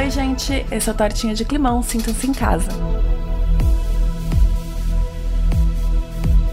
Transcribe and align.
oi, 0.00 0.10
gente! 0.10 0.64
Esse 0.72 0.88
é 0.88 0.92
o 0.92 0.96
Tortinha 0.96 1.34
de 1.34 1.44
Climão, 1.44 1.82
sintam-se 1.82 2.26
em 2.26 2.32
casa. 2.32 2.70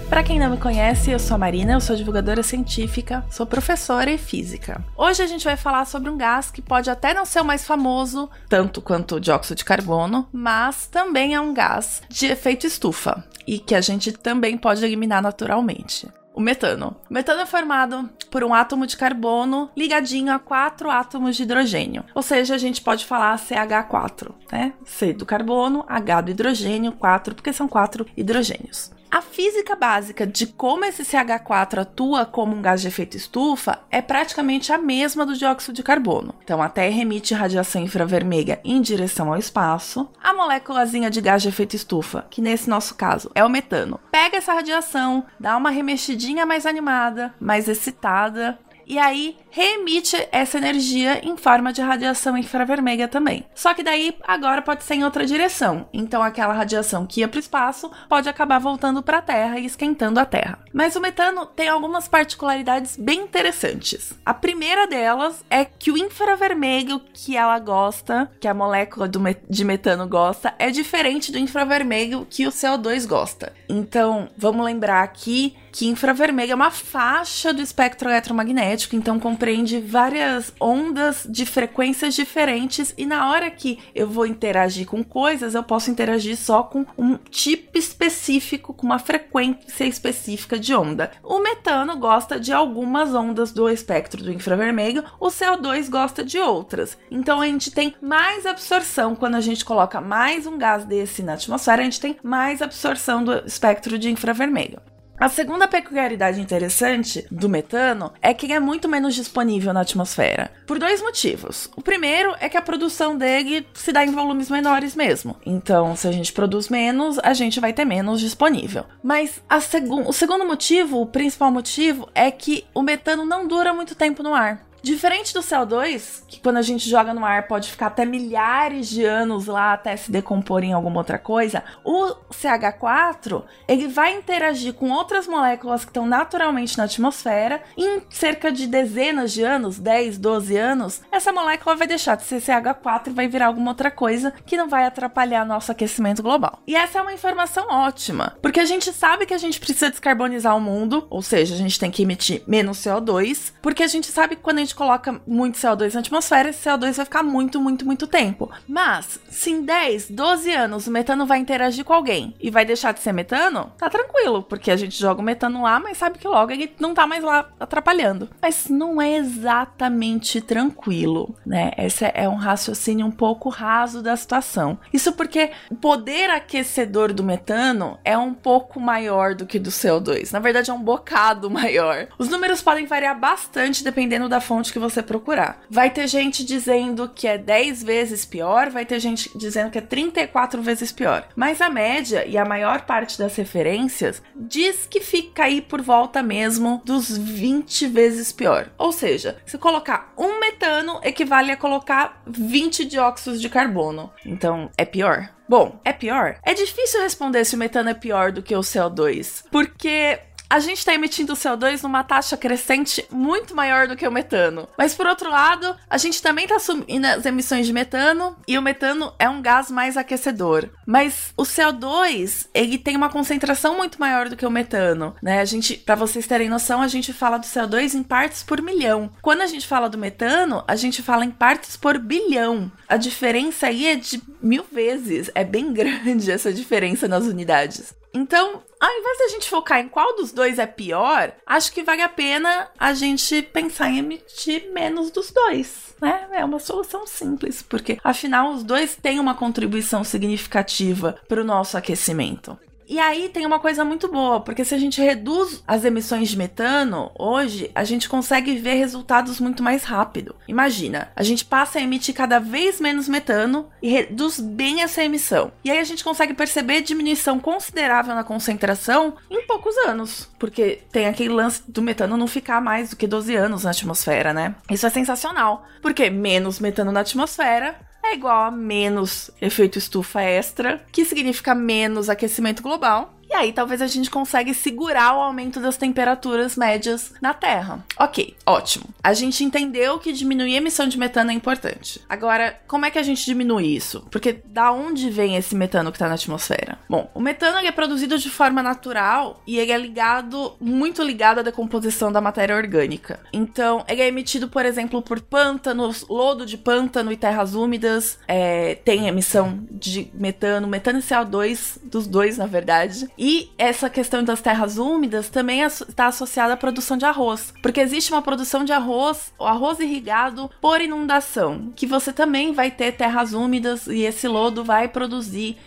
Para 0.09 0.21
quem 0.21 0.37
não 0.37 0.49
me 0.49 0.57
conhece, 0.57 1.11
eu 1.11 1.19
sou 1.19 1.35
a 1.35 1.37
Marina, 1.37 1.71
eu 1.71 1.79
sou 1.79 1.95
divulgadora 1.95 2.43
científica, 2.43 3.23
sou 3.29 3.45
professora 3.45 4.11
e 4.11 4.17
física. 4.17 4.83
Hoje 4.97 5.23
a 5.23 5.27
gente 5.27 5.45
vai 5.45 5.55
falar 5.55 5.85
sobre 5.85 6.09
um 6.09 6.17
gás 6.17 6.51
que 6.51 6.61
pode 6.61 6.89
até 6.89 7.13
não 7.13 7.25
ser 7.25 7.39
o 7.39 7.45
mais 7.45 7.65
famoso, 7.65 8.29
tanto 8.49 8.81
quanto 8.81 9.15
o 9.15 9.19
dióxido 9.19 9.55
de 9.55 9.63
carbono, 9.63 10.27
mas 10.33 10.87
também 10.87 11.33
é 11.33 11.39
um 11.39 11.53
gás 11.53 12.01
de 12.09 12.25
efeito 12.25 12.67
estufa 12.67 13.23
e 13.45 13.59
que 13.59 13.75
a 13.75 13.79
gente 13.79 14.11
também 14.11 14.57
pode 14.57 14.83
eliminar 14.83 15.21
naturalmente 15.21 16.05
o 16.37 16.39
metano. 16.39 16.95
O 17.09 17.13
metano 17.13 17.41
é 17.41 17.45
formado 17.47 18.07
por 18.29 18.43
um 18.43 18.53
átomo 18.53 18.85
de 18.85 18.95
carbono 18.95 19.71
ligadinho 19.75 20.31
a 20.31 20.37
quatro 20.37 20.91
átomos 20.91 21.35
de 21.35 21.41
hidrogênio. 21.41 22.03
Ou 22.13 22.21
seja, 22.21 22.53
a 22.53 22.59
gente 22.59 22.79
pode 22.79 23.07
falar 23.07 23.35
CH4, 23.39 24.31
né? 24.51 24.73
C 24.85 25.13
do 25.13 25.25
carbono, 25.25 25.83
H 25.87 26.21
do 26.21 26.31
hidrogênio, 26.31 26.91
4, 26.91 27.33
porque 27.33 27.51
são 27.51 27.67
quatro 27.67 28.05
hidrogênios. 28.15 28.91
A 29.09 29.21
física 29.21 29.75
básica 29.75 30.27
de 30.27 30.45
como 30.45 30.83
esse 30.83 31.03
CH4 31.03 31.79
atua 31.79 32.25
como 32.25 32.55
um 32.55 32.61
gás 32.61 32.81
de 32.81 32.89
efeito 32.89 33.15
estufa 33.15 33.79
é 33.89 34.01
praticamente 34.01 34.73
a 34.73 34.77
mesma 34.77 35.25
do 35.25 35.35
dióxido 35.35 35.75
de 35.75 35.83
carbono. 35.83 36.35
Então, 36.43 36.61
a 36.61 36.67
Terra 36.67 37.01
emite 37.01 37.33
radiação 37.33 37.81
infravermelha 37.81 38.59
em 38.63 38.81
direção 38.81 39.31
ao 39.31 39.39
espaço. 39.39 40.09
A 40.21 40.33
moléculazinha 40.33 41.09
de 41.09 41.21
gás 41.21 41.41
de 41.41 41.47
efeito 41.49 41.75
estufa, 41.75 42.25
que 42.29 42.41
nesse 42.41 42.69
nosso 42.69 42.95
caso 42.95 43.31
é 43.33 43.43
o 43.43 43.49
metano, 43.49 43.99
pega 44.11 44.37
essa 44.37 44.53
radiação, 44.53 45.25
dá 45.39 45.55
uma 45.55 45.69
remexidinha 45.69 46.45
mais 46.45 46.65
animada, 46.65 47.33
mais 47.39 47.69
excitada, 47.69 48.59
e 48.87 48.97
aí 48.97 49.37
reemite 49.51 50.15
essa 50.31 50.57
energia 50.57 51.19
em 51.27 51.35
forma 51.35 51.73
de 51.73 51.81
radiação 51.81 52.37
infravermelha 52.37 53.07
também. 53.07 53.45
Só 53.53 53.73
que 53.73 53.83
daí 53.83 54.15
agora 54.25 54.61
pode 54.61 54.83
ser 54.83 54.95
em 54.95 55.03
outra 55.03 55.25
direção. 55.25 55.89
Então 55.91 56.23
aquela 56.23 56.53
radiação 56.53 57.05
que 57.05 57.19
ia 57.19 57.27
para 57.27 57.37
o 57.37 57.41
espaço 57.41 57.91
pode 58.07 58.29
acabar 58.29 58.59
voltando 58.59 59.03
para 59.03 59.17
a 59.17 59.21
Terra 59.21 59.59
e 59.59 59.65
esquentando 59.65 60.19
a 60.19 60.25
Terra. 60.25 60.59
Mas 60.71 60.95
o 60.95 61.01
metano 61.01 61.45
tem 61.45 61.67
algumas 61.67 62.07
particularidades 62.07 62.95
bem 62.97 63.21
interessantes. 63.21 64.13
A 64.25 64.33
primeira 64.33 64.87
delas 64.87 65.43
é 65.49 65.65
que 65.65 65.91
o 65.91 65.97
infravermelho 65.97 67.01
que 67.13 67.35
ela 67.35 67.59
gosta, 67.59 68.31
que 68.39 68.47
a 68.47 68.53
molécula 68.53 69.09
de 69.49 69.65
metano 69.65 70.07
gosta, 70.07 70.53
é 70.59 70.69
diferente 70.69 71.31
do 71.31 71.39
infravermelho 71.39 72.27
que 72.29 72.47
o 72.47 72.51
CO2 72.51 73.07
gosta. 73.07 73.51
Então, 73.67 74.29
vamos 74.37 74.65
lembrar 74.65 75.03
aqui 75.03 75.55
que 75.71 75.87
infravermelho 75.87 76.53
é 76.53 76.55
uma 76.55 76.71
faixa 76.71 77.53
do 77.53 77.61
espectro 77.61 78.09
eletromagnético, 78.09 78.76
então 78.95 79.19
compreende 79.19 79.79
várias 79.79 80.53
ondas 80.59 81.25
de 81.27 81.45
frequências 81.45 82.13
diferentes 82.13 82.93
e 82.97 83.05
na 83.05 83.29
hora 83.29 83.49
que 83.49 83.79
eu 83.95 84.07
vou 84.07 84.25
interagir 84.25 84.85
com 84.85 85.03
coisas, 85.03 85.55
eu 85.55 85.63
posso 85.63 85.89
interagir 85.89 86.37
só 86.37 86.63
com 86.63 86.85
um 86.97 87.15
tipo 87.15 87.77
específico, 87.77 88.73
com 88.73 88.85
uma 88.85 88.99
frequência 88.99 89.85
específica 89.85 90.59
de 90.59 90.73
onda. 90.75 91.11
O 91.23 91.39
metano 91.39 91.97
gosta 91.97 92.39
de 92.39 92.53
algumas 92.53 93.13
ondas 93.13 93.51
do 93.51 93.69
espectro 93.69 94.23
do 94.23 94.31
infravermelho, 94.31 95.03
o 95.19 95.27
CO2 95.27 95.89
gosta 95.89 96.23
de 96.23 96.37
outras. 96.39 96.97
Então 97.09 97.41
a 97.41 97.47
gente 97.47 97.71
tem 97.71 97.95
mais 98.01 98.45
absorção 98.45 99.15
quando 99.15 99.35
a 99.35 99.41
gente 99.41 99.65
coloca 99.65 99.99
mais 100.01 100.45
um 100.45 100.57
gás 100.57 100.85
desse 100.85 101.23
na 101.23 101.33
atmosfera, 101.33 101.81
a 101.81 101.85
gente 101.85 101.99
tem 101.99 102.17
mais 102.23 102.61
absorção 102.61 103.23
do 103.23 103.33
espectro 103.45 103.97
de 103.97 104.09
infravermelho. 104.09 104.79
A 105.19 105.29
segunda 105.29 105.67
peculiaridade 105.67 106.39
interessante 106.39 107.25
do 107.31 107.49
metano 107.49 108.13
é 108.21 108.35
que 108.35 108.45
ele 108.45 108.53
é 108.53 108.59
muito 108.59 108.87
menos 108.87 109.15
disponível 109.15 109.73
na 109.73 109.81
atmosfera, 109.81 110.51
por 110.67 110.77
dois 110.77 111.01
motivos. 111.01 111.67
O 111.75 111.81
primeiro 111.81 112.35
é 112.39 112.47
que 112.47 112.55
a 112.55 112.61
produção 112.61 113.17
dele 113.17 113.67
se 113.73 113.91
dá 113.91 114.05
em 114.05 114.11
volumes 114.11 114.47
menores 114.47 114.95
mesmo. 114.95 115.35
Então, 115.43 115.95
se 115.95 116.07
a 116.07 116.11
gente 116.11 116.31
produz 116.31 116.69
menos, 116.69 117.17
a 117.23 117.33
gente 117.33 117.59
vai 117.59 117.73
ter 117.73 117.83
menos 117.83 118.21
disponível. 118.21 118.85
Mas 119.01 119.41
segu 119.59 120.07
o 120.07 120.13
segundo 120.13 120.45
motivo, 120.45 121.01
o 121.01 121.07
principal 121.07 121.51
motivo, 121.51 122.07
é 122.13 122.29
que 122.29 122.65
o 122.71 122.83
metano 122.83 123.25
não 123.25 123.47
dura 123.47 123.73
muito 123.73 123.95
tempo 123.95 124.21
no 124.21 124.35
ar. 124.35 124.66
Diferente 124.81 125.33
do 125.33 125.41
CO2, 125.41 126.23
que 126.27 126.39
quando 126.39 126.57
a 126.57 126.61
gente 126.61 126.89
joga 126.89 127.13
no 127.13 127.25
ar 127.25 127.47
pode 127.47 127.69
ficar 127.69 127.87
até 127.87 128.05
milhares 128.05 128.87
de 128.87 129.03
anos 129.03 129.47
lá 129.47 129.73
até 129.73 129.95
se 129.97 130.11
decompor 130.11 130.63
em 130.63 130.73
alguma 130.73 130.99
outra 130.99 131.17
coisa, 131.17 131.63
o 131.83 132.15
CH4 132.31 133.43
ele 133.67 133.87
vai 133.87 134.15
interagir 134.15 134.73
com 134.73 134.91
outras 134.91 135.27
moléculas 135.27 135.83
que 135.83 135.89
estão 135.89 136.05
naturalmente 136.05 136.77
na 136.77 136.85
atmosfera 136.85 137.61
em 137.75 138.01
cerca 138.09 138.51
de 138.51 138.67
dezenas 138.67 139.33
de 139.33 139.43
anos, 139.43 139.79
10, 139.79 140.17
12 140.17 140.57
anos, 140.57 141.01
essa 141.11 141.31
molécula 141.31 141.75
vai 141.75 141.87
deixar 141.87 142.15
de 142.15 142.23
ser 142.23 142.41
CH4 142.41 143.07
e 143.07 143.09
vai 143.11 143.27
virar 143.27 143.47
alguma 143.47 143.71
outra 143.71 143.91
coisa 143.91 144.33
que 144.45 144.57
não 144.57 144.69
vai 144.69 144.85
atrapalhar 144.85 145.45
nosso 145.45 145.71
aquecimento 145.71 146.23
global. 146.23 146.61
E 146.65 146.75
essa 146.75 146.99
é 146.99 147.01
uma 147.01 147.13
informação 147.13 147.67
ótima, 147.69 148.37
porque 148.41 148.59
a 148.59 148.65
gente 148.65 148.91
sabe 148.93 149.25
que 149.25 149.33
a 149.33 149.37
gente 149.37 149.59
precisa 149.59 149.89
descarbonizar 149.89 150.55
o 150.55 150.61
mundo, 150.61 151.07
ou 151.09 151.21
seja, 151.21 151.55
a 151.55 151.57
gente 151.57 151.79
tem 151.79 151.91
que 151.91 152.03
emitir 152.03 152.43
menos 152.47 152.79
CO2, 152.79 153.53
porque 153.61 153.83
a 153.83 153.87
gente 153.87 154.07
sabe 154.07 154.35
que 154.35 154.41
quando 154.41 154.59
a 154.59 154.61
gente 154.67 154.75
coloca 154.75 155.21
muito 155.25 155.57
CO2 155.57 155.93
na 155.93 156.01
atmosfera, 156.01 156.49
esse 156.49 156.69
CO2 156.69 156.93
vai 156.93 157.05
ficar 157.05 157.23
muito, 157.23 157.59
muito, 157.61 157.85
muito 157.85 158.05
tempo. 158.05 158.51
Mas, 158.67 159.19
se 159.29 159.49
em 159.49 159.61
10, 159.61 160.11
12 160.11 160.53
anos 160.53 160.87
o 160.87 160.91
metano 160.91 161.25
vai 161.25 161.39
interagir 161.39 161.85
com 161.85 161.93
alguém 161.93 162.35
e 162.39 162.51
vai 162.51 162.65
deixar 162.65 162.93
de 162.93 162.99
ser 162.99 163.13
metano, 163.13 163.71
tá 163.77 163.89
tranquilo, 163.89 164.43
porque 164.43 164.69
a 164.69 164.75
gente 164.75 164.99
joga 164.99 165.21
o 165.21 165.23
metano 165.23 165.63
lá, 165.63 165.79
mas 165.79 165.97
sabe 165.97 166.19
que 166.19 166.27
logo 166.27 166.51
ele 166.51 166.73
não 166.79 166.93
tá 166.93 167.07
mais 167.07 167.23
lá 167.23 167.49
atrapalhando. 167.59 168.29
Mas 168.41 168.67
não 168.67 169.01
é 169.01 169.15
exatamente 169.15 170.41
tranquilo, 170.41 171.33
né? 171.45 171.71
Esse 171.77 172.11
é 172.13 172.27
um 172.27 172.35
raciocínio 172.35 173.05
um 173.05 173.11
pouco 173.11 173.49
raso 173.49 174.03
da 174.03 174.15
situação. 174.17 174.77
Isso 174.91 175.13
porque 175.13 175.51
o 175.71 175.75
poder 175.75 176.29
aquecedor 176.29 177.13
do 177.13 177.23
metano 177.23 177.97
é 178.03 178.17
um 178.17 178.33
pouco 178.33 178.79
maior 178.79 179.33
do 179.33 179.45
que 179.45 179.57
do 179.57 179.69
CO2. 179.69 180.31
Na 180.33 180.39
verdade, 180.39 180.69
é 180.69 180.73
um 180.73 180.81
bocado 180.81 181.49
maior. 181.49 182.07
Os 182.17 182.27
números 182.27 182.61
podem 182.61 182.85
variar 182.85 183.17
bastante 183.17 183.83
dependendo 183.83 184.27
da 184.27 184.41
fonte 184.41 184.56
fonte 184.57 184.73
que 184.73 184.79
você 184.79 185.03
procurar. 185.03 185.61
Vai 185.69 185.91
ter 185.91 186.07
gente 186.07 186.43
dizendo 186.43 187.09
que 187.13 187.27
é 187.27 187.37
10 187.37 187.83
vezes 187.83 188.25
pior, 188.25 188.69
vai 188.71 188.85
ter 188.85 188.99
gente 188.99 189.29
dizendo 189.37 189.69
que 189.69 189.77
é 189.77 189.81
34 189.81 190.61
vezes 190.63 190.91
pior. 190.91 191.27
Mas 191.35 191.61
a 191.61 191.69
média 191.69 192.25
e 192.25 192.37
a 192.37 192.45
maior 192.45 192.81
parte 192.81 193.19
das 193.19 193.35
referências 193.35 194.21
diz 194.35 194.87
que 194.89 194.99
fica 194.99 195.43
aí 195.43 195.61
por 195.61 195.81
volta 195.81 196.23
mesmo 196.23 196.81
dos 196.83 197.15
20 197.15 197.87
vezes 197.87 198.31
pior. 198.31 198.69
Ou 198.77 198.91
seja, 198.91 199.37
se 199.45 199.57
colocar 199.59 200.11
um 200.17 200.39
metano 200.39 200.99
equivale 201.03 201.51
a 201.51 201.57
colocar 201.57 202.21
20 202.25 202.85
dióxidos 202.85 203.39
de 203.39 203.49
carbono. 203.49 204.11
Então, 204.25 204.71
é 204.75 204.85
pior? 204.85 205.29
Bom, 205.47 205.79
é 205.85 205.93
pior? 205.93 206.39
É 206.43 206.53
difícil 206.53 207.01
responder 207.01 207.45
se 207.45 207.55
o 207.55 207.57
metano 207.57 207.89
é 207.89 207.93
pior 207.93 208.33
do 208.33 208.41
que 208.41 208.53
o 208.53 208.59
CO2, 208.59 209.45
porque 209.49 210.19
a 210.49 210.59
gente 210.59 210.77
está 210.77 210.93
emitindo 210.93 211.33
CO2 211.33 211.83
numa 211.83 212.03
taxa 212.03 212.37
crescente 212.37 213.05
muito 213.11 213.55
maior 213.55 213.87
do 213.87 213.95
que 213.95 214.07
o 214.07 214.11
metano. 214.11 214.67
Mas 214.77 214.93
por 214.93 215.05
outro 215.05 215.29
lado, 215.29 215.75
a 215.89 215.97
gente 215.97 216.21
também 216.21 216.45
está 216.45 216.59
subindo 216.59 217.05
as 217.05 217.25
emissões 217.25 217.65
de 217.65 217.73
metano 217.73 218.35
e 218.47 218.57
o 218.57 218.61
metano 218.61 219.13
é 219.19 219.29
um 219.29 219.41
gás 219.41 219.69
mais 219.69 219.97
aquecedor. 219.97 220.69
Mas 220.85 221.33
o 221.35 221.43
CO2, 221.43 222.47
ele 222.53 222.77
tem 222.77 222.95
uma 222.95 223.09
concentração 223.09 223.75
muito 223.75 223.99
maior 223.99 224.29
do 224.29 224.35
que 224.35 224.45
o 224.45 224.51
metano, 224.51 225.15
né? 225.21 225.39
A 225.39 225.45
gente, 225.45 225.77
para 225.77 225.95
vocês 225.95 226.25
terem 226.27 226.49
noção, 226.49 226.81
a 226.81 226.87
gente 226.87 227.11
fala 227.11 227.37
do 227.37 227.45
CO2 227.45 227.93
em 227.93 228.03
partes 228.03 228.43
por 228.43 228.61
milhão. 228.61 229.11
Quando 229.21 229.41
a 229.41 229.47
gente 229.47 229.67
fala 229.67 229.89
do 229.89 229.97
metano, 229.97 230.63
a 230.67 230.75
gente 230.75 231.01
fala 231.01 231.25
em 231.25 231.31
partes 231.31 231.75
por 231.75 231.97
bilhão. 231.97 232.71
A 232.87 232.97
diferença 232.97 233.67
aí 233.67 233.87
é 233.87 233.95
de 233.95 234.21
mil 234.41 234.65
vezes. 234.71 235.29
É 235.35 235.43
bem 235.43 235.71
grande 235.73 236.31
essa 236.31 236.53
diferença 236.53 237.07
nas 237.07 237.25
unidades. 237.25 237.93
Então, 238.13 238.63
ao 238.79 238.91
invés 238.91 239.17
de 239.17 239.23
a 239.23 239.27
gente 239.27 239.49
focar 239.49 239.79
em 239.79 239.87
qual 239.87 240.15
dos 240.15 240.31
dois 240.31 240.59
é 240.59 240.65
pior, 240.65 241.31
acho 241.45 241.71
que 241.71 241.83
vale 241.83 242.01
a 242.01 242.09
pena 242.09 242.69
a 242.77 242.93
gente 242.93 243.41
pensar 243.41 243.89
em 243.89 243.99
emitir 243.99 244.71
menos 244.71 245.11
dos 245.11 245.31
dois. 245.31 245.95
Né? 246.01 246.27
É 246.31 246.45
uma 246.45 246.59
solução 246.59 247.05
simples, 247.05 247.61
porque 247.61 247.97
afinal 248.03 248.51
os 248.51 248.63
dois 248.63 248.95
têm 248.95 249.19
uma 249.19 249.35
contribuição 249.35 250.03
significativa 250.03 251.19
para 251.27 251.41
o 251.41 251.45
nosso 251.45 251.77
aquecimento. 251.77 252.57
E 252.87 252.99
aí 252.99 253.27
tem 253.27 253.45
uma 253.45 253.59
coisa 253.59 253.83
muito 253.83 254.07
boa, 254.07 254.39
porque 254.39 254.63
se 254.63 254.73
a 254.73 254.77
gente 254.77 255.01
reduz 255.01 255.61
as 255.67 255.83
emissões 255.83 256.29
de 256.29 256.37
metano, 256.37 257.11
hoje 257.19 257.69
a 257.75 257.83
gente 257.83 258.07
consegue 258.07 258.55
ver 258.55 258.75
resultados 258.75 259.41
muito 259.41 259.61
mais 259.61 259.83
rápido. 259.83 260.35
Imagina, 260.47 261.11
a 261.13 261.21
gente 261.21 261.43
passa 261.43 261.79
a 261.79 261.81
emitir 261.81 262.15
cada 262.15 262.39
vez 262.39 262.79
menos 262.79 263.09
metano 263.09 263.67
e 263.81 263.89
reduz 263.89 264.39
bem 264.39 264.81
essa 264.81 265.03
emissão. 265.03 265.51
E 265.65 265.69
aí 265.69 265.79
a 265.79 265.83
gente 265.83 266.03
consegue 266.03 266.33
perceber 266.33 266.81
diminuição 266.81 267.39
considerável 267.39 268.15
na 268.15 268.23
concentração 268.23 269.15
em 269.29 269.45
poucos 269.45 269.75
anos, 269.79 270.29
porque 270.39 270.79
tem 270.89 271.07
aquele 271.07 271.29
lance 271.29 271.61
do 271.67 271.81
metano 271.81 272.15
não 272.15 272.27
ficar 272.27 272.61
mais 272.61 272.91
do 272.91 272.95
que 272.95 273.05
12 273.05 273.35
anos 273.35 273.65
na 273.65 273.71
atmosfera, 273.71 274.33
né? 274.33 274.55
Isso 274.71 274.87
é 274.87 274.89
sensacional, 274.89 275.65
porque 275.81 276.09
menos 276.09 276.59
metano 276.59 276.91
na 276.93 277.01
atmosfera 277.01 277.75
é 278.07 278.15
igual 278.15 278.43
a 278.43 278.51
menos 278.51 279.29
efeito 279.41 279.77
estufa 279.77 280.21
extra, 280.21 280.81
que 280.91 281.05
significa 281.05 281.53
menos 281.53 282.09
aquecimento 282.09 282.63
global. 282.63 283.16
Aí 283.37 283.53
talvez 283.53 283.83
a 283.83 283.87
gente 283.87 284.09
consiga 284.09 284.51
segurar 284.51 285.15
o 285.15 285.21
aumento 285.21 285.59
das 285.59 285.77
temperaturas 285.77 286.55
médias 286.55 287.13
na 287.21 287.35
Terra. 287.35 287.85
Ok, 287.95 288.35
ótimo. 288.43 288.85
A 289.03 289.13
gente 289.13 289.43
entendeu 289.43 289.99
que 289.99 290.11
diminuir 290.11 290.55
a 290.55 290.57
emissão 290.57 290.87
de 290.87 290.97
metano 290.97 291.29
é 291.29 291.35
importante. 291.35 292.01
Agora, 292.09 292.59
como 292.67 292.87
é 292.87 292.89
que 292.89 292.97
a 292.97 293.03
gente 293.03 293.23
diminui 293.23 293.67
isso? 293.67 294.07
Porque 294.09 294.41
da 294.43 294.71
onde 294.71 295.11
vem 295.11 295.35
esse 295.35 295.53
metano 295.53 295.91
que 295.91 295.97
está 295.97 296.07
na 296.07 296.15
atmosfera? 296.15 296.79
Bom, 296.89 297.11
o 297.13 297.19
metano 297.19 297.59
é 297.59 297.71
produzido 297.71 298.17
de 298.17 298.27
forma 298.27 298.63
natural 298.63 299.43
e 299.45 299.59
ele 299.59 299.71
é 299.71 299.77
ligado, 299.77 300.55
muito 300.59 301.03
ligado 301.03 301.39
à 301.39 301.43
decomposição 301.43 302.11
da 302.11 302.19
matéria 302.19 302.55
orgânica. 302.55 303.19
Então, 303.31 303.85
ele 303.87 304.01
é 304.01 304.07
emitido, 304.07 304.49
por 304.49 304.65
exemplo, 304.65 304.99
por 304.99 305.21
pântanos, 305.21 306.03
lodo 306.09 306.43
de 306.43 306.57
pântano 306.57 307.11
e 307.11 307.17
terras 307.17 307.53
úmidas. 307.53 308.17
É, 308.27 308.73
tem 308.83 309.07
emissão 309.07 309.63
de 309.69 310.09
metano, 310.15 310.67
metano 310.67 310.97
e 310.97 311.03
CO2, 311.03 311.77
dos 311.83 312.07
dois, 312.07 312.39
na 312.39 312.47
verdade. 312.47 313.07
E 313.15 313.26
essa 313.57 313.89
questão 313.89 314.23
das 314.23 314.41
terras 314.41 314.77
úmidas 314.77 315.29
também 315.29 315.61
está 315.61 316.07
associada 316.07 316.53
à 316.53 316.57
produção 316.57 316.97
de 316.97 317.05
arroz. 317.05 317.53
Porque 317.61 317.81
existe 317.81 318.11
uma 318.11 318.21
produção 318.21 318.63
de 318.63 318.71
arroz, 318.71 319.33
o 319.39 319.45
arroz 319.45 319.79
irrigado 319.79 320.49
por 320.61 320.81
inundação, 320.81 321.71
que 321.75 321.85
você 321.85 322.13
também 322.13 322.53
vai 322.53 322.71
ter 322.71 322.93
terras 322.93 323.33
úmidas 323.33 323.87
e 323.87 324.01
esse 324.01 324.27
lodo 324.27 324.63
vai 324.63 324.87
produzir 324.87 325.57